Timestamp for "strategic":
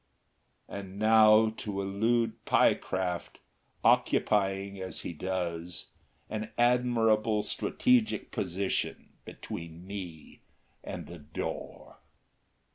7.43-8.31